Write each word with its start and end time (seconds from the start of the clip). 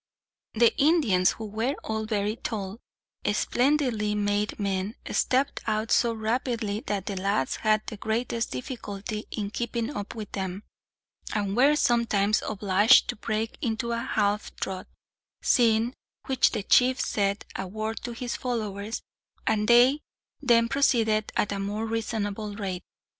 The 0.55 0.75
Indians, 0.79 1.33
who 1.33 1.45
were 1.45 1.75
all 1.83 2.05
very 2.07 2.35
tall, 2.35 2.79
splendidly 3.31 4.15
made 4.15 4.59
men, 4.59 4.95
stepped 5.11 5.61
out 5.67 5.91
so 5.91 6.11
rapidly 6.11 6.79
that 6.87 7.05
the 7.05 7.15
lads 7.15 7.57
had 7.57 7.85
the 7.85 7.97
greatest 7.97 8.49
difficulty 8.51 9.25
in 9.29 9.51
keeping 9.51 9.95
up 9.95 10.15
with 10.15 10.31
them, 10.31 10.63
and 11.35 11.55
were 11.55 11.75
sometimes 11.75 12.41
obliged 12.41 13.09
to 13.09 13.15
break 13.15 13.59
into 13.61 13.91
a 13.91 13.99
half 13.99 14.55
trot; 14.55 14.87
seeing 15.43 15.93
which 16.25 16.49
the 16.49 16.63
chief 16.63 16.99
said 16.99 17.45
a 17.55 17.67
word 17.67 17.97
to 18.01 18.13
his 18.13 18.35
followers, 18.35 19.03
and 19.45 19.67
they 19.67 19.99
then 20.41 20.67
proceeded 20.67 21.31
at 21.35 21.51
a 21.51 21.59
more 21.59 21.85
reasonable 21.85 22.55
rate. 22.55 22.81